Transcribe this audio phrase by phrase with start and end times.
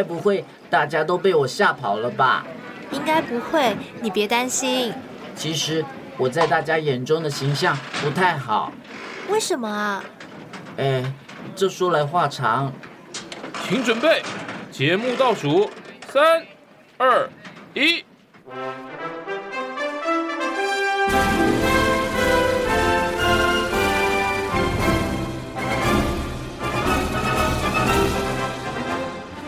[0.00, 2.42] 该不会大家都被我吓跑了吧？
[2.90, 4.94] 应该不会，你别担心。
[5.36, 5.84] 其实
[6.16, 8.72] 我在大家眼中的形象不太好。
[9.28, 10.02] 为什么啊？
[10.78, 11.04] 哎，
[11.54, 12.72] 这说来话长。
[13.68, 14.22] 请准备，
[14.70, 15.70] 节目倒数，
[16.08, 16.46] 三、
[16.96, 17.28] 二、
[17.74, 18.02] 一。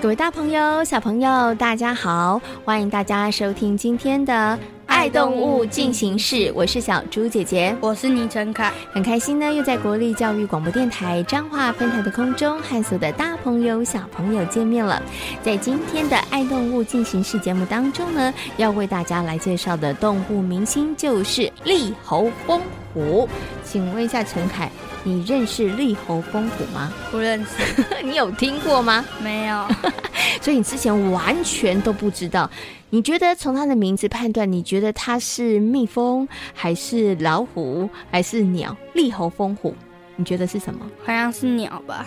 [0.02, 2.42] 各位大朋友、小朋友，大家好！
[2.64, 4.32] 欢迎大家收听今天的
[4.92, 15.02] 《爱动物进行式》，我是小猪姐姐，我是倪晨凯，很开心呢，又在国立教育广播电台彰化分台的空中和所有的大朋友、小朋友见面了。
[15.42, 22.60] 在今天的《爱动物进行式》节目当中呢，要为大家来介绍的动物明星就是利猴风
[22.92, 23.26] 虎。
[23.64, 24.70] 请问一下陈凯，
[25.02, 26.92] 你认识利猴风虎吗？
[27.10, 27.82] 不认识。
[28.04, 29.02] 你有听过吗？
[29.22, 29.66] 没有。
[30.42, 32.48] 所以你之前完全都不知道。
[32.94, 38.76] 你觉得从它的名字判断，你觉得它是蜜蜂还是老虎还是鸟？
[38.92, 39.74] 利猴蜂虎，
[40.14, 40.80] 你觉得是什么？
[41.02, 42.06] 好像是鸟吧。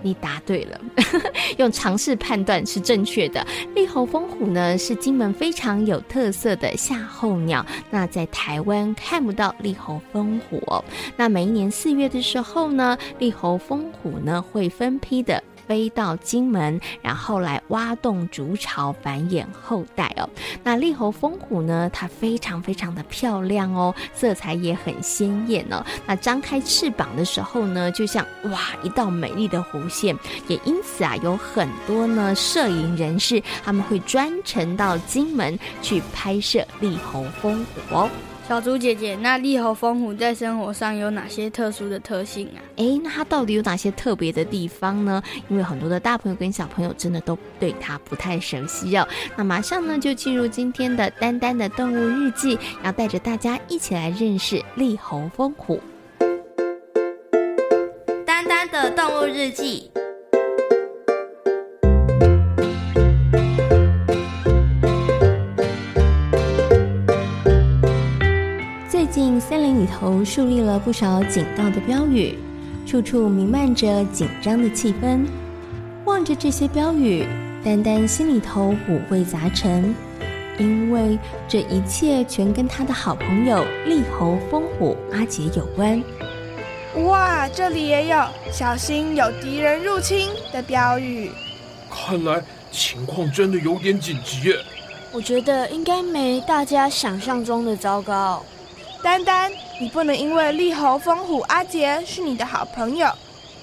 [0.00, 0.80] 你答对了，
[1.58, 3.46] 用尝试判断是正确的。
[3.74, 7.64] 利猴蜂虎呢，是金门非常有特色的夏候鸟。
[7.90, 10.82] 那在台湾看不到利猴蜂虎哦。
[11.14, 15.44] 那每一年四月的时候呢，利猴蜂虎呢会分批的。
[15.72, 20.28] 飞到金门，然后来挖洞筑巢繁衍后代哦。
[20.62, 25.82] 那丽猴蜂虎呢，它非常非常的漂亮哦，色彩也很鲜艳哦。
[26.06, 30.14] 那张开翅膀的时候呢，就像哇一道美丽的弧线。
[30.46, 38.10] 也因此啊，有很多呢摄影人士他们会专程到金门去拍摄丽猴蜂虎哦。
[38.48, 42.60] 小猪姐姐，那利猴风虎在生活上有哪些特殊的特性啊？
[42.76, 45.22] 诶，那它到底有哪些特别的地方呢？
[45.48, 49.08] 因为很多的大朋友跟小朋友真的都对它不太熟悉哦。
[49.36, 55.80] 那马上呢就进入今天的丹丹的动物日记，要带着大家一起来认识利猴风虎。
[58.26, 59.90] 丹丹的动物日记。
[69.82, 72.38] 里头树立了不少警告的标语，
[72.86, 75.26] 处处弥漫着紧张的气氛。
[76.04, 77.26] 望着这些标语，
[77.64, 79.92] 丹丹心里头五味杂陈，
[80.56, 86.00] 因为这一切全跟他的好朋友利猴风虎阿杰有关。
[87.04, 91.28] 哇，这里也有“小心有敌人入侵”的标语。
[91.90, 94.56] 看来情况真的有点紧急耶。
[95.10, 98.44] 我觉得应该没大家想象中的糟糕。
[99.02, 99.50] 丹丹，
[99.80, 103.08] 你不能因为利猴蜂虎阿杰是你的好朋友，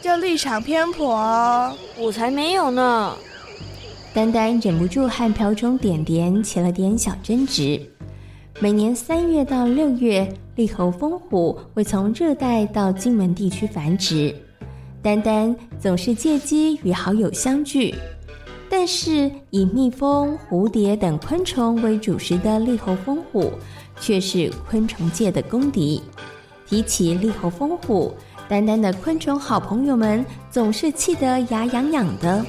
[0.02, 1.74] 就立场偏颇哦。
[1.98, 3.16] 我才没有呢。
[4.14, 7.80] 丹丹忍不住和瓢虫点点起了点小争执。
[8.60, 14.36] 每年三月到六月，利猴蜂虎会从热带到金门地区繁殖。
[15.02, 17.96] 丹丹总是借机与好友相聚，
[18.70, 23.54] 但是以蜜蜂、蝴蝶等昆虫为主食的利猴蜂虎。
[24.00, 26.02] 却是昆虫界的公敌。
[26.68, 28.16] 提起利猴风虎，
[28.48, 32.46] 丹丹的昆虫好朋友们总是气得牙痒痒的。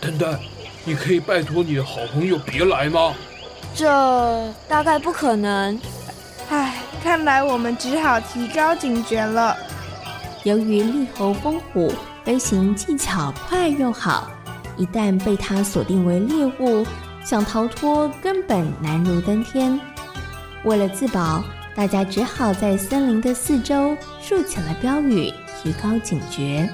[0.00, 0.38] 丹丹，
[0.84, 3.12] 你可以拜托你的好朋友别来吗？
[3.74, 5.78] 这大概不可能。
[6.48, 9.54] 唉，看来我们只好提高警觉了。
[10.44, 11.92] 由于利猴风虎
[12.24, 14.30] 飞行技巧快又好，
[14.78, 16.86] 一旦被它锁定为猎物，
[17.22, 19.78] 想逃脱根本难如登天。
[20.68, 21.42] 为了自保，
[21.74, 25.32] 大家只好在森林的四周竖起了标语，
[25.62, 26.68] 提高警觉。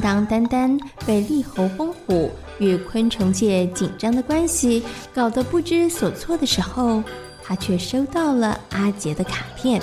[0.00, 4.82] 当丹丹被利猴风虎与昆虫界紧张的关系
[5.14, 7.02] 搞得不知所措的时候，
[7.44, 9.80] 他却收到了阿杰的卡片。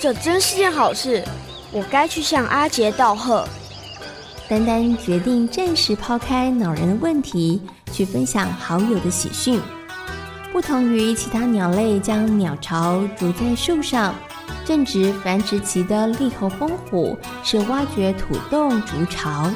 [0.00, 1.24] 这真是件好事，
[1.72, 3.46] 我该去向阿杰道贺。
[4.48, 9.58] 丹丹决定暂时抛开恼人的问题，去分享好友的喜讯。
[10.52, 14.14] 不同于其他鸟类将鸟巢筑在树上，
[14.64, 19.50] 正值繁殖期的利猴蜂虎是挖掘土洞筑巢，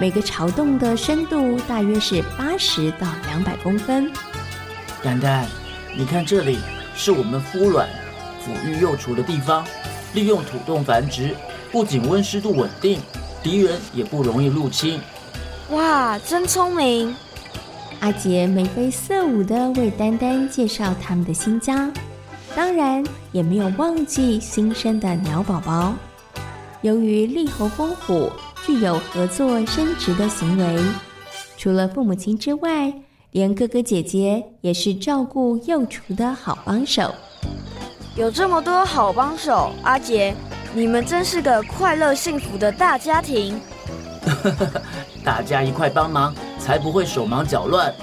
[0.00, 4.10] 每个巢洞的深度大约是八十到两百公分。
[5.02, 5.46] 丹丹，
[5.96, 6.58] 你看这里
[6.96, 7.88] 是我们孵卵、
[8.44, 9.64] 抚育幼雏的地方，
[10.12, 11.36] 利用土洞繁殖，
[11.70, 12.98] 不仅温湿度稳定，
[13.42, 15.00] 敌人也不容易入侵。
[15.70, 17.14] 哇，真聪明！
[18.00, 21.90] 阿杰眉飞色舞地为丹丹介绍他们的新家，
[22.58, 25.94] 当然也没有忘记新生的鸟宝宝。
[26.82, 28.28] 由于栗猴蜂虎
[28.66, 30.82] 具有合作生殖的行为，
[31.56, 32.92] 除了父母亲之外，
[33.30, 37.14] 连哥哥姐姐也是照顾幼雏的好帮手。
[38.16, 40.34] 有这么多好帮手，阿杰，
[40.74, 43.56] 你们真是个快乐幸福的大家庭。
[45.22, 47.94] 大家一块帮忙，才不会手忙脚乱。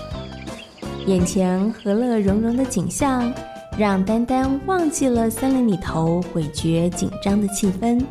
[1.08, 3.30] 眼前和乐融融的景象，
[3.78, 8.02] 让丹丹忘记了森林里头诡谲紧张的气氛。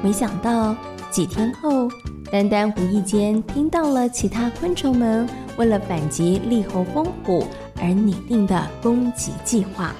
[0.00, 0.76] 没想到
[1.10, 1.88] 几天后，
[2.30, 7.44] 丹丹无意间听到了其他昆虫们为了反击栗猴蜂虎
[7.80, 9.92] 而拟定的攻击计划。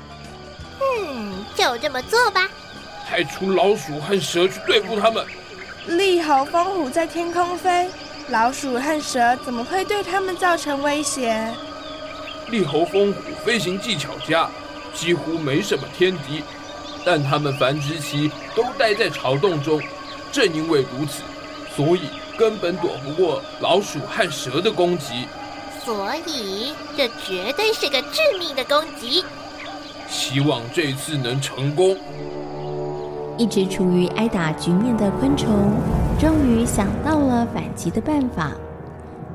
[1.64, 2.49] 嗯，就这么做吧。
[3.06, 5.25] 派出老鼠和蛇去对付他们。
[5.87, 7.88] 利猴风虎在天空飞，
[8.28, 11.52] 老鼠和蛇怎么会对他们造成威胁？
[12.49, 14.49] 利猴风虎飞行技巧佳，
[14.94, 16.43] 几乎没什么天敌，
[17.05, 19.81] 但它们繁殖期都待在巢洞中，
[20.31, 21.22] 正因为如此，
[21.75, 22.02] 所以。
[22.37, 25.28] 根本躲不过老鼠和蛇的攻击，
[25.84, 29.25] 所以这绝对是个致命的攻击。
[30.09, 31.97] 希望这次能成功。
[33.37, 35.49] 一直处于挨打局面的昆虫，
[36.21, 38.53] 终于想到了反击的办法。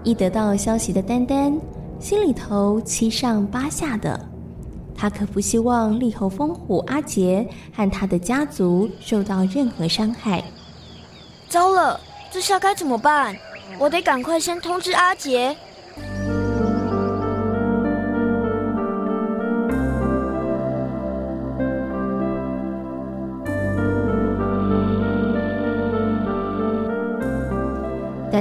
[0.03, 1.59] 一得到消息的丹丹，
[1.99, 4.19] 心里头七上八下的。
[4.95, 10.43] 他可不希望栗猴风虎阿杰和他的家族受到任何伤害。
[11.47, 11.99] 糟了！
[12.31, 13.35] 这下该怎么办？
[13.77, 15.55] 我得赶快先通知阿杰。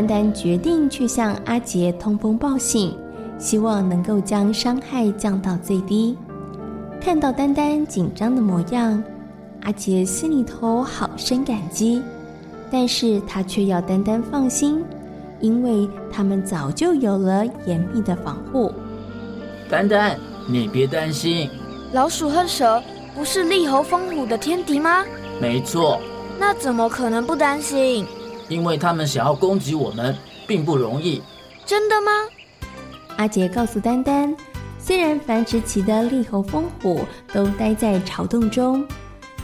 [0.08, 2.96] 丹丹决定去向阿杰通风报信，
[3.38, 6.16] 希望能够将伤害降到最低。
[6.98, 9.04] 看到丹丹紧张的模样，
[9.64, 12.02] 阿杰心里头好生感激。
[12.70, 14.82] 但是他却要丹丹放心，
[15.40, 18.72] 因为他们早就有了严密的防护。
[19.68, 20.18] 丹丹，
[20.48, 21.50] 你别担心，
[21.92, 22.82] 老鼠和蛇
[23.14, 25.04] 不是栗猴风虎的天敌吗？
[25.38, 26.00] 没错。
[26.38, 28.06] 那怎么可能不担心？
[28.48, 30.16] 因为他们想要攻击我们，
[30.46, 31.22] 并不容易。
[31.64, 32.10] 真的吗？
[33.16, 34.34] 阿杰告诉丹丹，
[34.78, 37.00] 虽然繁殖期的利猴风虎
[37.32, 38.86] 都待在巢洞中，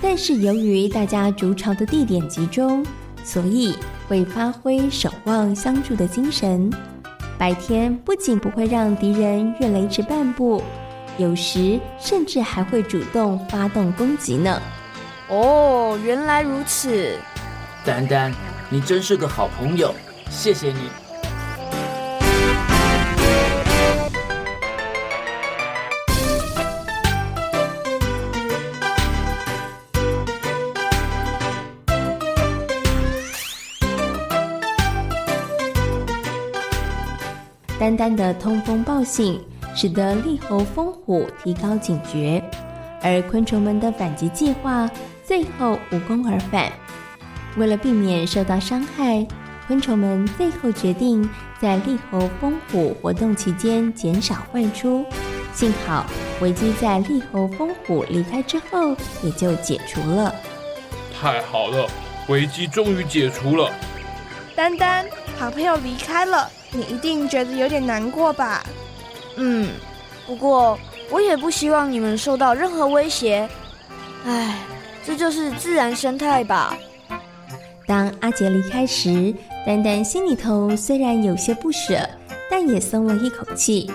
[0.00, 2.84] 但是由于大家筑巢的地点集中。
[3.26, 3.74] 所以
[4.06, 6.70] 会发挥守望相助的精神，
[7.38, 10.62] 白天不仅不会让敌人越雷池半步，
[11.16, 14.60] 有时甚至还会主动发动攻击呢。
[15.30, 17.16] 哦，原来如此。
[17.82, 18.30] 丹丹，
[18.70, 19.94] 你真是个好朋友，
[20.30, 20.90] 谢谢你。
[37.78, 39.38] 丹丹的通风报信，
[39.74, 42.42] 使得利猴风虎提高警觉，
[43.02, 44.90] 而昆虫们的反击计划
[45.22, 46.72] 最后无功而返。
[47.56, 49.26] 为了避免受到伤害，
[49.66, 51.28] 昆虫们最后决定
[51.60, 55.04] 在利猴蜂虎活动期间减少外出。
[55.52, 56.04] 幸好
[56.40, 60.34] 危机在利猴蜂虎离开之后也就解除了。
[61.18, 61.88] 太好了，
[62.28, 63.72] 危机终于解除了。
[64.56, 65.06] 丹丹，
[65.38, 66.50] 好朋友离开了。
[66.72, 68.64] 你一定觉得有点难过吧？
[69.36, 69.70] 嗯，
[70.26, 70.76] 不过
[71.08, 73.48] 我也不希望你们受到任何威胁。
[74.26, 74.58] 唉，
[75.06, 76.76] 这就是自然生态吧。
[77.86, 79.34] 当阿杰离开时，
[79.66, 81.94] 丹丹心里头虽然有些不舍，
[82.50, 83.90] 但也松了一口气，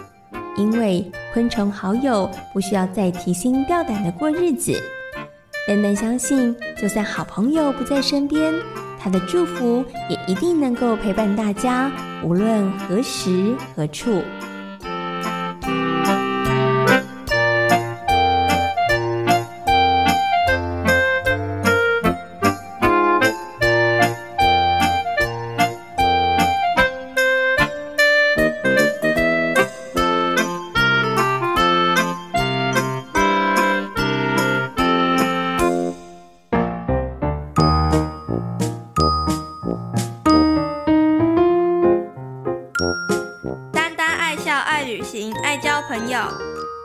[0.56, 4.80] 因为昆虫好友不需要再提心吊胆的过日子。
[5.68, 8.54] 丹丹相信，就算好朋友不在身边，
[9.00, 11.92] 他的祝福也一定能够陪伴大家，
[12.24, 14.22] 无论何时何处。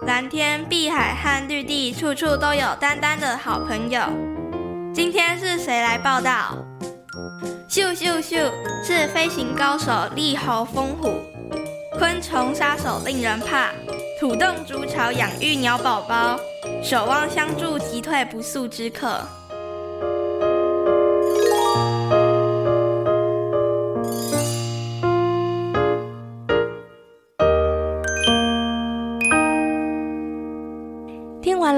[0.07, 4.03] 蓝天、碧海和绿地，处处都有丹丹的好朋友。
[4.95, 6.57] 今天是谁来报道？
[7.69, 8.51] 咻咻咻，
[8.85, 11.21] 是飞行高手利猴风虎。
[11.99, 13.71] 昆虫杀手令人怕，
[14.21, 16.39] 土洞筑巢养育鸟宝宝，
[16.83, 19.21] 守望相助击退不速之客。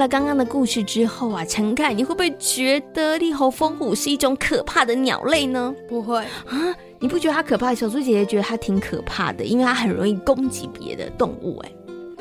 [0.07, 5.73] 刚刚的故事之后啊，陈凯，你会不会觉得利猴风虎是一种可怕的鸟类呢？
[5.87, 7.75] 不会啊，你不觉得它可怕？
[7.75, 11.57] 小猪姐姐觉得它挺可怕的，因为它很容易攻击别的动物。
[11.59, 11.71] 哎，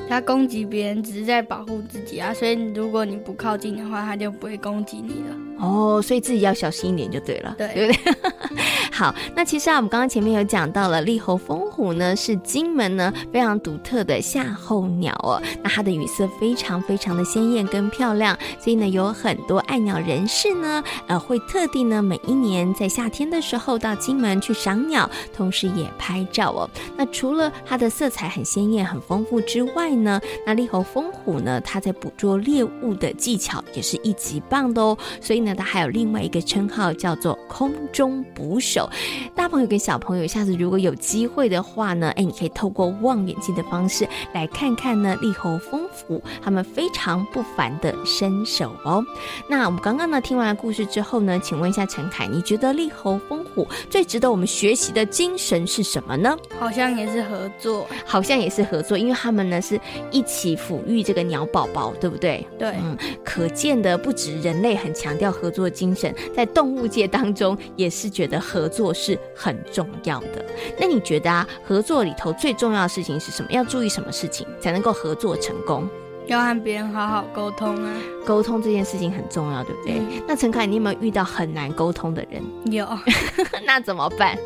[0.09, 5.37] 它攻击别人只是在保护自己啊，所以如果你不靠近的话，它就不会攻击你了。
[5.59, 8.15] 哦，所以自己要小心一点就对了，对，对不对？
[8.93, 15.43] 好，那其实啊，我们刚刚前面有讲到了，利猴风虎呢是金门呢非常独特的夏候鸟哦。
[15.63, 26.71] 那它的羽色非常非常的鲜艳跟漂亮，所以呢有很多爱鸟人士呢，呃，会特地呢每一年在夏天的时候到金门去赏鸟，同时也拍照哦。
[26.97, 34.97] 那除了它的色彩很鲜艳、很丰富之外呢，那利猴风虎呢，它在捕捉猎物的技巧也是一级棒的哦。
[35.21, 38.91] 所以呢，它还有另外一个称号叫做空中捕手。
[39.35, 49.03] 大朋友跟小朋友，下次如果有机会的话呢，哎，你可以透过望远镜的方式来看看呢，利猴丰虎他们非常不凡的身手哦。
[49.49, 56.37] 那我们刚刚呢听完了故事之后呢，请问一下陈凯，你觉得利猴丰虎最值得我们学习的精神是什么呢？
[56.59, 62.47] 好像也是合作，好像也是合作，因为他们呢是一起抚育这个鸟宝宝，对不对？
[62.59, 68.87] 对，嗯，可见的不止人类很强调合作精神，在动物界当中也是觉得合作。
[68.99, 70.43] 是很重要的，
[70.81, 73.53] 那你觉得啊，合作里头最重要的事情是什么？
[73.53, 75.87] 要注意什么事情才能够合作成功？
[76.27, 77.93] 要和别人好好沟通啊，
[78.25, 79.99] 沟通这件事情很重要，对不对？
[79.99, 82.43] 嗯、那陈凯，你有没有遇到很难沟通的人？
[82.73, 82.89] 有，
[83.67, 84.39] 那怎么办？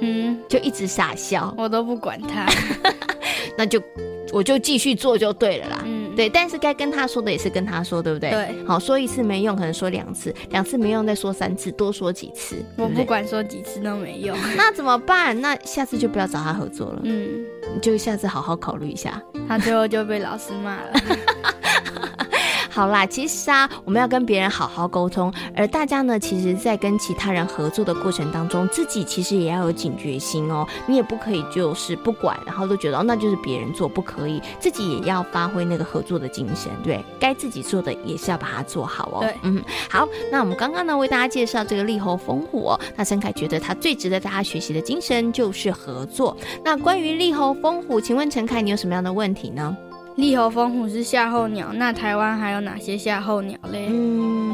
[0.00, 2.46] 嗯，就一直傻笑，我都不管他，
[3.58, 3.82] 那就
[4.32, 5.82] 我就继续做就对了啦。
[5.84, 5.97] 嗯。
[6.18, 8.30] 对，但是该跟他说的也是跟他说，对不对？
[8.30, 12.56] 对，好，说一次没用，可能说两次，两次没用再说三次，多说几次。
[12.76, 15.40] 我不管说几次都没用， 那怎么办？
[15.40, 17.02] 那下次就不要找他合作了。
[17.04, 19.22] 嗯，你就下次好好考虑一下。
[19.46, 20.92] 他最后就被老师骂了。
[22.78, 30.64] 好啦，其实啊，我们要跟别人好好沟通，而大家呢，其实，在跟其他人合作的过程当中，自己其实也要有警觉心哦。
[30.86, 39.18] 你也不可以就是不管，然后都觉得哦，那就是别人做，不可以，自己也要发挥那个合作的精神，对，该自己做的也是要把它做好哦。
[39.22, 46.36] 对，嗯，好，那我们刚刚呢，为大家介绍这个利侯蜂虎哦，那陈凯觉得他最值得大家学习的精神就是合作。
[46.64, 49.76] 那关于利侯蜂虎，请问陈凯，你有什么样的问题呢？
[50.18, 53.86] 利侯蜂虎是夏候鸟，那台湾还有哪些夏候鸟嘞？
[53.88, 54.52] 嗯，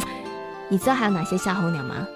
[0.68, 2.06] 你知道还有哪些夏候鸟吗？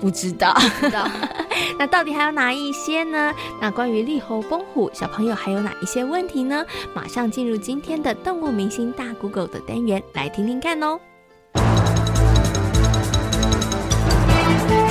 [0.00, 1.08] 不知道，不知道。
[1.78, 3.32] 那到底还有哪一些呢？
[3.60, 6.66] 那关于利侯蜂虎，小朋友还有哪一些问题呢？
[6.92, 10.98] 马上进入今天的动物明星大 Google 的单元，来听听看哦。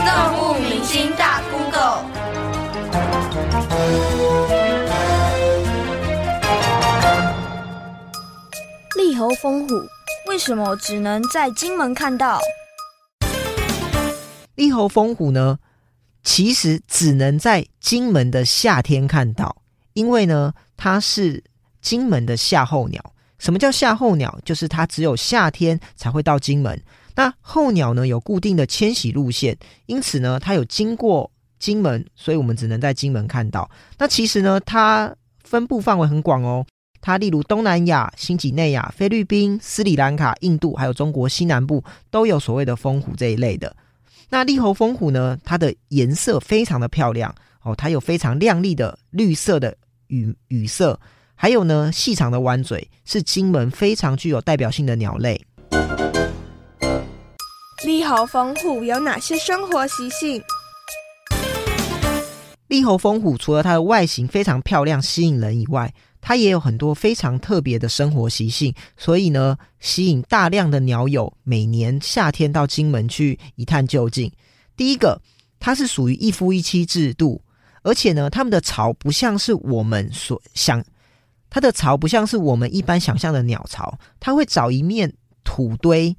[0.05, 2.26] 动物明星大 Google。
[9.17, 9.75] 利侯蜂虎
[10.27, 12.39] 为什么只能在金门看到？
[14.53, 15.57] 利猴风虎呢，
[16.21, 21.43] 其实只能在金门的夏天看到，因为呢，它是
[21.81, 23.03] 金门的夏候鸟。
[23.39, 24.39] 什么叫夏候鸟？
[24.45, 26.79] 就是它只有夏天才会到金门。
[27.15, 29.57] 那候鸟呢，有固定的迁徙路线，
[29.87, 33.67] 因此呢，它有经过金门，所以我们只能在金门看到。
[33.97, 35.11] 那其实呢，它
[35.43, 36.63] 分布范围很广哦。
[37.01, 43.75] 它例如东南亚、新几内亚、菲律宾、斯里兰卡、印度，还有中国西南部都有所谓的蜂虎这一类的。
[44.29, 49.75] 那栗侯蜂虎呢，它的颜色非常的漂亮哦，它有非常亮丽的绿色的
[50.07, 50.99] 羽羽色，
[51.33, 55.41] 还有呢细长的弯嘴，是金门非常具有代表性的鸟类。
[57.85, 60.41] 栗侯蜂虎有哪些生活习性？
[62.67, 65.93] 栗侯蜂虎除了它的外形非常漂亮、吸引人以外，
[66.27, 74.29] 它也有很多非常特别的生活习性，所以呢，吸引大量的鸟友每年夏天到金门去一探究竟。
[74.75, 75.17] 第一个，
[75.57, 77.41] 它是属于一夫一妻制度，
[77.81, 80.83] 而且呢，它们的巢不像是我们所想，
[81.49, 85.09] 它的巢不像是我们一般想象的鸟巢，它会找一面
[85.45, 86.13] 土堆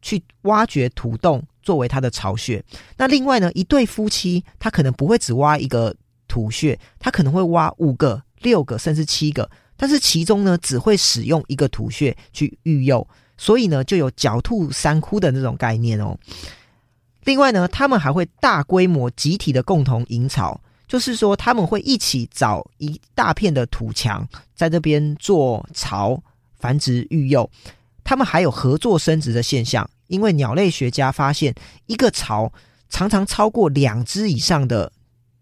[0.00, 1.44] 去挖掘土洞。
[1.62, 2.64] 作为它的巢穴，
[2.96, 5.94] 那另外呢，一对夫妻他可能不会只挖一个
[6.26, 13.06] 土穴，他可能会挖五个、六个，甚至七个，但是其中呢，只会使用一个土穴去育幼，
[13.36, 16.18] 所以呢，就有狡兔三窟的那种概念哦。
[17.24, 26.20] 另外呢，他们还会大规模集体的共同营巢，就是说他们会一起找一大片的土墙，在这边做巢
[26.58, 27.48] 繁殖育幼，
[28.02, 29.88] 他们还有合作生殖的现象。
[30.06, 31.54] 因为鸟类学家发现，
[31.86, 32.52] 一个巢
[32.88, 34.90] 常常超过两只以上的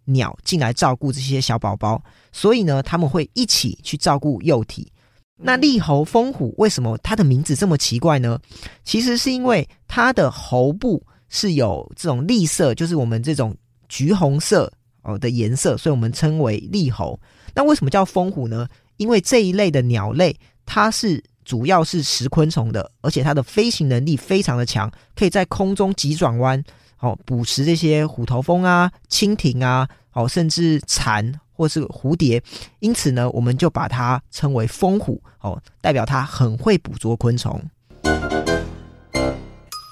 [0.05, 4.91] 鸟进来照顾这些小宝宝，所以呢，他们会一起去照顾幼体。
[5.37, 8.39] 那栗侯蜂虎为什么它的名字这么奇怪呢？
[8.85, 13.57] 其实是因为它的喉部是有这种栗色，就是我们这种
[13.89, 17.19] 橘红色哦的颜色，所以我们称为栗侯。
[17.55, 18.69] 那为什么叫蜂虎呢？
[18.97, 21.23] 因为这一类的鸟类，它是。
[21.45, 26.63] 主要是食昆虫的，而且它的飞行能力非常的强，可以在空中急转弯，
[27.01, 31.25] 哦，捕食这些虎头蜂啊、蜻蜓啊，哦，甚至蝉
[31.59, 32.41] 或是蝴蝶。
[32.79, 37.61] 因此呢，我们就把它称为蜂虎，哦，代表它很会捕捉昆虫。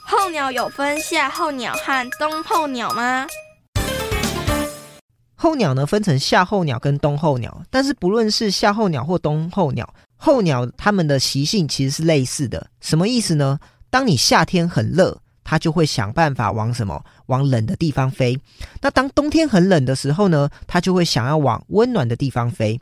[0.06, 3.26] 候鸟有分夏候鸟和冬候鸟吗？
[5.34, 9.92] 候鸟呢，分成夏候鸟跟冬候鸟，但是不论是夏候鸟或冬候鸟。
[10.16, 13.58] 候鸟它们的习性其实是类似的，什么意思呢？
[13.90, 17.00] 当你夏天很热，它就会想办法往什么？
[17.26, 18.36] 往冷的地方飞。
[18.80, 22.78] 那当冬天很冷的时候呢，它就会想要往温暖的地方飞。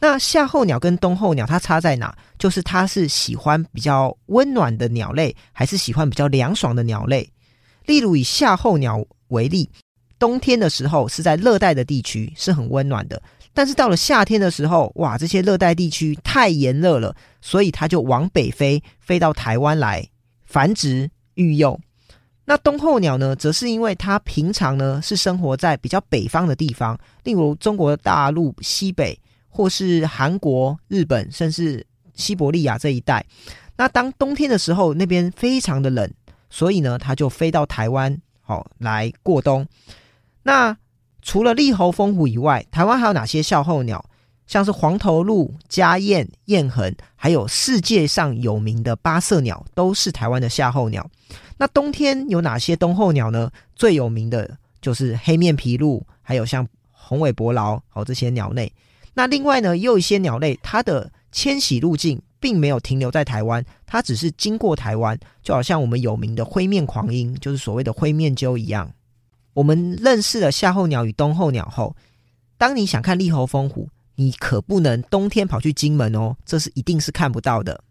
[0.00, 2.12] 那夏候鸟跟冬候鸟它差在哪？
[2.36, 7.28] 就是它是喜欢比较温暖的鸟类，还是喜欢比较凉爽的鸟类？
[7.86, 9.70] 例如以夏候鸟为例，
[10.18, 13.22] 冬天的时候是在热带的地区，是很温暖的。
[13.54, 20.06] 但是到了夏天的时候，哇，这些热带地区太炎热了，所以它就往北飞，飞到台湾来
[20.44, 21.78] 繁殖育幼。
[22.48, 33.22] 那冬候鸟呢，则是因为它平常呢是生活在比较北方的地方，例如中国大陆西北，或是韩国、日本，甚至西伯利亚这一带。
[33.76, 36.10] 那当冬天的时候，那边非常的冷，
[36.48, 39.66] 所以呢，它就飞到台湾，好、哦、来过冬。
[40.42, 40.74] 那
[41.20, 44.02] 除了栗侯蜂虎以外，台湾还有哪些夏候鸟？
[44.48, 51.08] 像是黄头鹿、家燕、燕痕，还有世界上有名的八色鸟，都是台湾的夏候鸟。
[51.58, 53.50] 那冬天有哪些冬候鸟呢？
[53.76, 58.72] 最有名的就是黑面琵鹭，还有像红尾伯劳，好这些鸟类。
[59.12, 68.90] 那另外呢，也有一些鸟类，它的迁徙路径并没有停留在台湾，它只是经过台湾，就好像我们有名的灰面狂鹰，就是所谓的灰面鸠一样。
[69.52, 71.94] 我们认识了夏候鸟与冬候鸟后，
[72.56, 73.88] 当你想看利猴风虎，
[74.20, 77.84] 你可不能冬天跑去金门哦，这是一定是看不到的。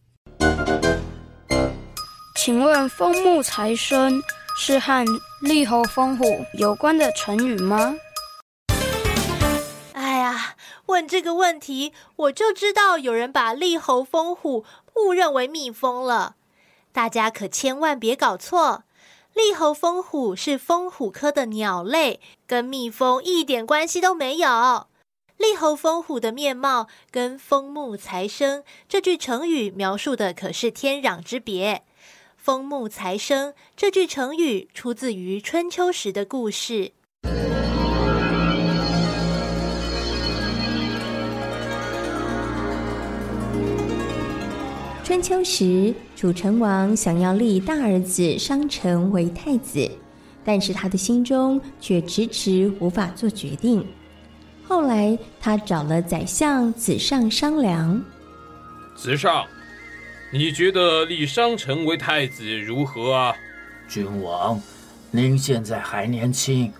[2.36, 4.22] 请问“风木财生”
[4.60, 5.06] 是和
[5.42, 7.96] 栗侯蜂虎有关的成语吗？
[9.94, 10.56] 哎呀，
[10.88, 14.66] 问这个问题，我就知道有人把栗侯蜂虎
[14.98, 16.36] 误认为蜜蜂了。
[16.92, 18.84] 大家可千万别搞错。
[19.34, 24.88] 栗侯蜂虎是蜂虎科的鸟类，跟蜜蜂一点关系都没有。
[25.38, 31.84] 栗侯风虎的面貌跟“风木财生”这句成语描述的可是天壤之别。
[32.36, 36.93] “风木财生”这句成语出自于春秋时的故事。
[45.04, 49.89] 春秋时，楚成王想要立大儿子商臣为太子，
[50.43, 53.88] 但是他的心中却迟迟无法做决定。
[54.67, 58.03] 后来，他找了宰相子尚商量
[58.97, 59.45] ：“子尚，
[60.32, 63.34] 你觉得立商臣为太子如何啊？”
[63.88, 64.62] 君王，
[65.10, 66.71] 您现在还年轻，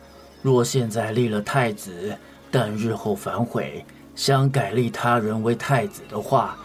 [0.42, 2.18] 若现在立了太子，
[2.52, 6.58] 但日后反悔，想改立他人为太子的话，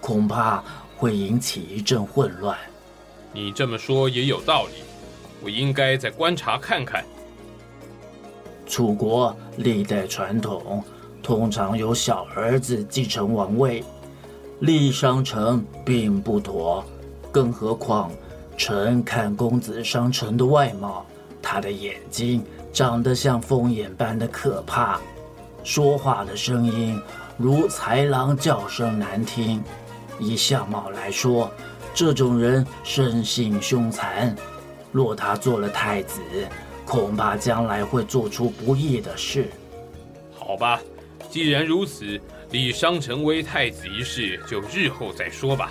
[0.00, 0.62] 恐怕……
[0.96, 2.54] 会引起一阵混乱。
[3.32, 4.82] 你这么说也有道理，
[5.40, 7.02] 我应该再观察看看。
[8.70, 10.80] 楚国历代传统，
[11.20, 13.82] 通常由小儿子继承王位，
[14.60, 16.84] 立商臣并不妥。
[17.32, 18.12] 更何况，
[18.56, 21.04] 臣看公子商臣的外貌，
[21.42, 25.00] 他的眼睛长得像凤眼般的可怕，
[25.64, 26.96] 说话的声音
[27.36, 29.60] 如豺狼叫声难听。
[30.20, 31.50] 以相貌来说，
[31.92, 34.32] 这种人生性凶残。
[34.92, 36.20] 若他做了太子，
[36.90, 39.48] 恐怕将来会做出不义的事。
[40.36, 40.80] 好吧，
[41.30, 45.70] 既然如此，立商臣为太子一事就日后再说吧。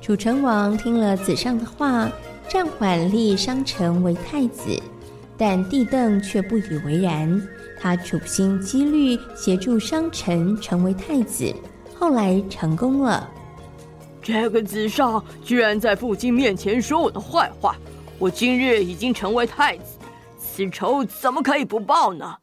[0.00, 2.08] 楚成王听了子上的话，
[2.48, 4.80] 暂缓立商臣为太子，
[5.36, 7.42] 但帝邓却不以为然。
[7.80, 11.52] 他处心积虑协助商臣成为太子，
[11.98, 13.28] 后来成功了。
[14.22, 17.76] 这个子上居然在父亲面前说我的坏话。
[18.20, 19.96] 我今日已经成为太子，
[20.36, 22.34] 此仇怎么可以不报呢？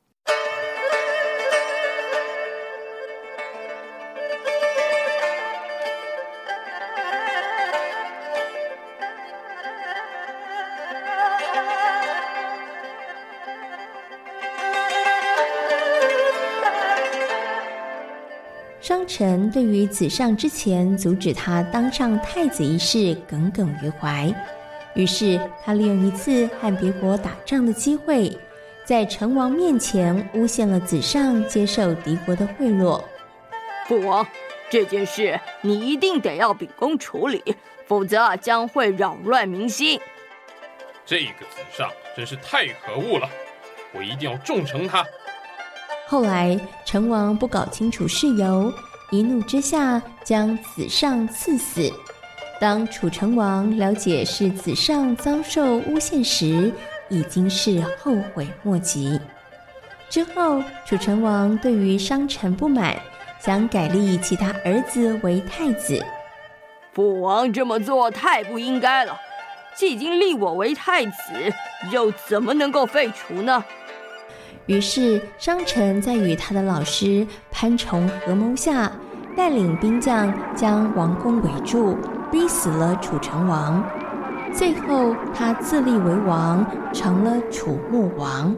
[18.80, 24.34] 商臣对于子上之前阻止他当上太子一事耿耿于怀。
[24.96, 28.36] 于是，他利用一次和别国打仗的机会，
[28.86, 33.04] 在成王面前诬陷了子上接受敌国的贿赂。
[33.88, 34.26] 父王，
[34.70, 37.44] 这件事你一定得要秉公处理，
[37.86, 40.00] 否则将会扰乱民心。
[41.06, 43.30] 这个子上真是太可恶了，
[43.94, 45.06] 我一定要重惩他。
[46.08, 48.74] 后来，成王不搞清楚事由，
[49.12, 51.92] 一怒之下将子上赐死。
[52.66, 56.74] 当楚成王了解是子上遭受诬陷时，
[57.10, 59.20] 已经是后悔莫及。
[60.10, 62.96] 之后，楚成王对于商臣不满，
[63.40, 66.04] 想改立其他儿子为太子。
[66.92, 69.16] 父王这么做太不应该了，
[69.76, 71.14] 既已经立我为太子，
[71.92, 73.64] 又怎么能够废除呢？
[74.66, 78.92] 于是，商臣在与他的老师潘崇合谋下，
[79.38, 81.96] 带领兵将将王宫围住。
[82.32, 83.84] 逼死了楚成王，
[84.54, 88.56] 最后他自立为王，成了楚穆王。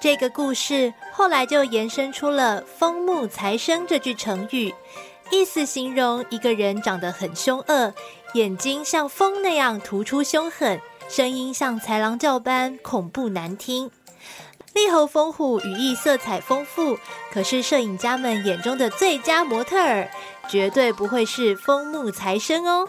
[0.00, 4.72] 这个故事后来就延伸出了“风木财生”这句成语，
[5.30, 7.92] 意思形容一个人长得很凶恶，
[8.34, 13.90] 眼睛像风那样突出凶狠，声音像豺狼叫般恐怖难听。
[14.74, 16.98] 力猴风虎羽翼色彩丰富，
[17.32, 20.10] 可是摄影家们眼中的最佳模特儿，
[20.48, 22.86] 绝对不会是风木财生哦。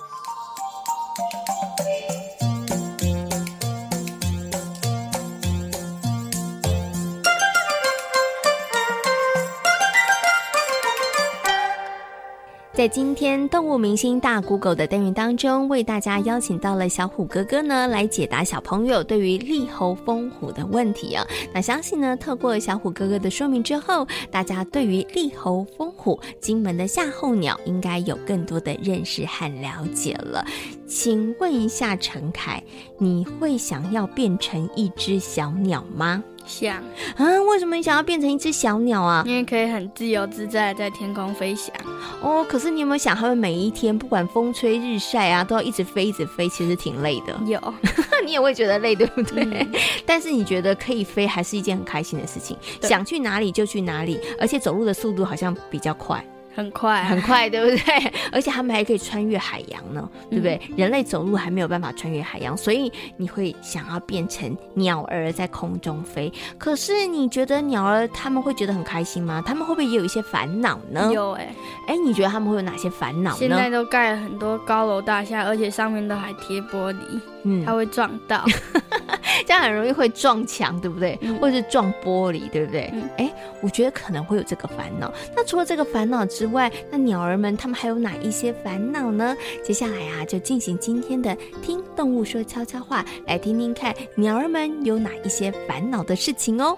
[12.75, 21.25] 在今天动物明星大 Google 的单元当中，为大家邀请到了小虎哥哥呢，来解答小朋友对于立侯风虎的问题啊。
[21.53, 30.45] 那相信呢，透过小虎哥哥的说明之后，大家对于立侯风虎金门的夏候鸟应该有更多的认识和了解了。
[30.85, 32.61] 请问一下陈凯，
[32.97, 36.21] 你会想要变成一只小鸟吗？
[36.45, 36.77] 想
[37.17, 39.23] 啊，为什么你想要变成一只小鸟啊？
[39.25, 41.75] 因为可以很自由自在在天空飞翔。
[42.21, 47.38] 哦，可是你有没有想，他们每一天不管风吹日晒啊，都要一直飞一直飞，其实挺累的。
[47.45, 47.60] 有，
[48.25, 49.43] 你也会觉得累，对不对？
[49.43, 49.71] 嗯。
[50.05, 52.55] 但是你觉得可以飞，还是一件很开心的事情。
[52.81, 56.23] 想去哪里就去哪里，而且走路的速度好像比较快。
[56.55, 58.13] 很快，很快，对不对？
[58.31, 60.59] 而且他们还可以穿越海洋呢，对不对？
[60.69, 66.31] 嗯、人类走路还没有办法穿越海洋，所以你会想要变成鸟儿在空中飞。
[66.57, 69.43] 可是你觉得鸟儿他们会觉得很开心吗？
[69.45, 71.11] 他们会不会也有一些烦恼呢？
[71.13, 71.53] 有哎、
[71.87, 73.37] 欸，哎，你觉得他们会有哪些烦恼呢？
[73.37, 78.45] 现在都盖了很多高楼大厦，而且上面都还贴玻璃，嗯，它会撞到。
[79.45, 81.17] 这样很容易会撞墙，对不对？
[81.21, 82.91] 嗯、或者是撞玻璃，对不对？
[83.17, 85.13] 哎、嗯，我觉得可能会有这个烦恼。
[85.35, 89.35] 那除了这个烦恼之外，那鸟儿们他们还有哪一些烦恼呢？
[89.63, 96.77] 接下来啊，就进行今天的听动物说悄悄话，来听听看鸟儿们有哪一些烦恼的事情哦。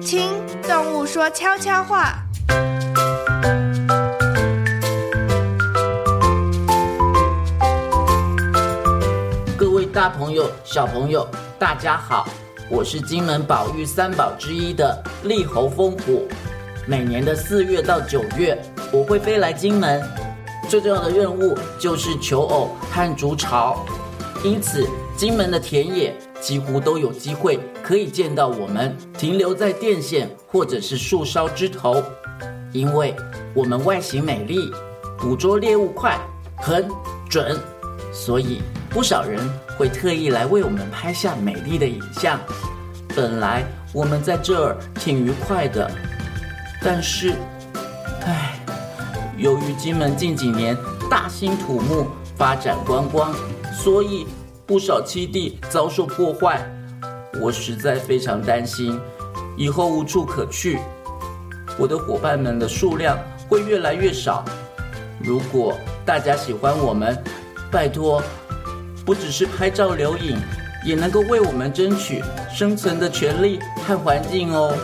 [0.00, 0.30] 听
[0.62, 2.24] 动物说悄悄话。
[9.92, 11.26] 大朋友、小朋友，
[11.58, 12.28] 大家好，
[12.70, 16.28] 我是金门保育三宝之一的立猴风虎。
[16.86, 18.56] 每年的四月到九月，
[18.92, 20.00] 我会飞来金门，
[20.68, 23.84] 最重要的任务就是求偶和筑巢。
[24.44, 32.00] 因此，金门的田野几乎都有机会可以见到我们停留在电线或者是树梢枝头，
[32.72, 33.16] 因为
[33.52, 34.70] 我们外形美丽，
[35.18, 36.16] 捕捉猎物快、
[36.56, 36.88] 很
[37.28, 37.58] 准，
[38.12, 39.40] 所以不少人
[39.78, 42.40] 会特意来为我们拍下美丽的影像。
[43.14, 45.88] 本来我们在这儿挺愉快的，
[46.82, 47.34] 但是，
[48.26, 48.58] 唉，
[49.36, 50.76] 由于金门近几年
[51.08, 53.32] 大兴土木、发展观光，
[53.72, 54.26] 所以
[54.66, 56.60] 不少栖地遭受破坏。
[57.40, 59.00] 我实在非常担心，
[59.56, 60.80] 以后无处可去，
[61.78, 63.16] 我的伙伴们的数量
[63.48, 64.44] 会越来越少。
[65.22, 67.16] 如果大家喜欢我们，
[67.70, 68.22] 拜托，
[69.04, 70.36] 不只是拍照留影。
[70.82, 74.74] 也能够为我们争取生存的权利和环境哦。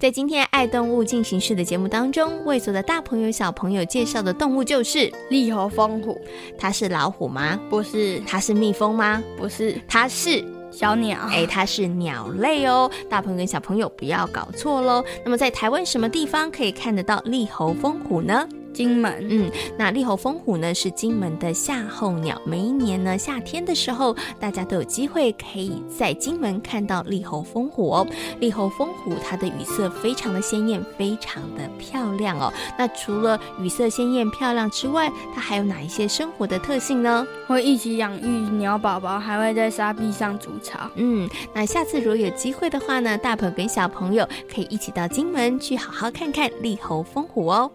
[0.00, 6.20] 在今天爱动物进行式的节目当中，为所有的大朋友小朋友介绍的动物就是利和蜂虎。
[6.58, 7.56] 它是老虎吗？
[7.70, 8.20] 不是。
[8.26, 9.22] 它是蜜蜂吗？
[9.36, 9.80] 不是。
[9.86, 10.44] 它是
[10.74, 11.18] 小鸟。
[11.30, 12.90] 哎，它是鸟类哦。
[13.08, 15.04] 大朋友跟小朋友不要搞错喽。
[15.24, 18.48] 那么在台湾什么地方可以看得到利猴风虎呢？
[18.74, 22.38] 金门，嗯，那利猴风虎呢是金门的夏候鸟。
[22.44, 28.06] 每一年呢夏天的时候，大家都有机会可以在金门看到利猴风虎哦。
[28.40, 32.52] 利猴风虎它的羽色非常的鲜艳，非常的漂亮哦。
[32.76, 37.24] 那除了羽色鲜艳漂亮之外，它还有哪一些生活的特性呢？
[37.46, 40.90] 会一起养育鸟宝宝，还会在沙壁上筑巢。
[40.96, 47.70] 嗯，那下次如果有机会的话呢，大朋友跟小朋友可以一起到金门去好好看看利猴风虎哦。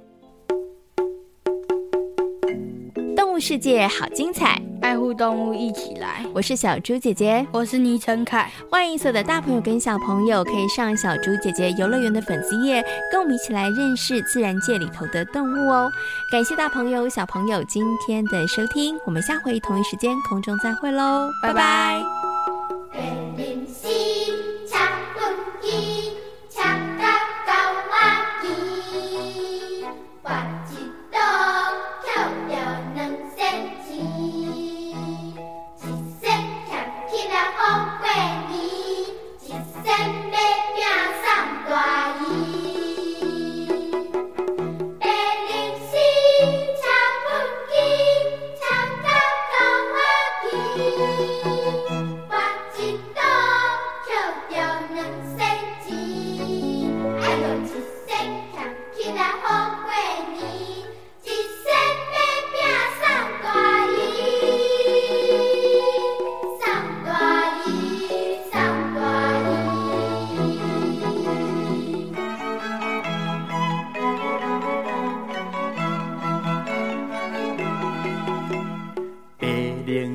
[3.40, 6.26] 世界好精彩，爱护动物一起来。
[6.34, 8.52] 我是小猪姐姐，我是倪晨凯。
[8.70, 15.90] 欢迎所有的大朋友跟小朋友可以上小猪姐姐游乐园的粉丝页，跟我们一起来认识自然界里头的动物哦。
[16.32, 22.29] 感谢大朋友小朋友今天的收听，我们下回同一时间空中再会喽，拜拜。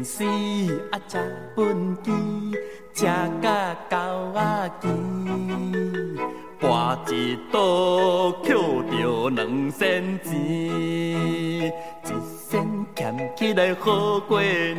[0.05, 0.23] 丝
[0.93, 1.19] 啊，食
[1.57, 2.13] 本鸡，
[2.93, 3.07] 食
[3.41, 3.97] 甲狗
[4.35, 4.89] 啊鸡，
[6.61, 11.73] 搬一刀捡着两仙钱，一
[12.47, 14.79] 仙俭起来好过年，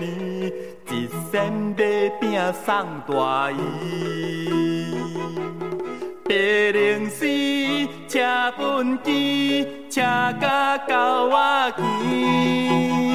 [0.91, 4.95] 一仙买饼送大姨。
[6.27, 7.25] 白龙丝
[8.07, 8.19] 车
[8.57, 10.01] 畚箕，车
[10.39, 13.14] 甲狗仔牵，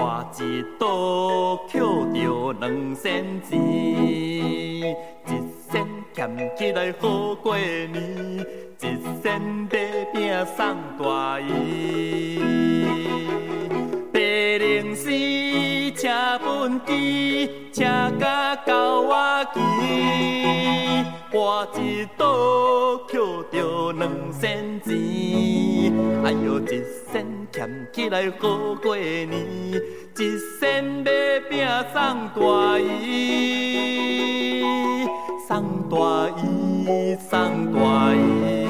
[0.00, 0.86] 跋一倒
[1.68, 5.30] 抾着两仙钱，一
[5.70, 7.92] 仙俭起来好过年，
[8.80, 9.78] 一仙买
[10.10, 12.40] 饼送大姨。
[14.12, 15.10] 零四
[15.92, 16.08] 车
[16.38, 17.84] 畚箕，车
[18.18, 19.60] 甲狗仔骑，
[21.30, 24.88] 跋一倒抾着两仙钱。
[26.24, 31.10] 哎哟，一身俭起来好过年，一身买
[31.48, 34.62] 饼送大姨，
[35.48, 35.96] 送大
[36.38, 38.69] 姨，送大姨。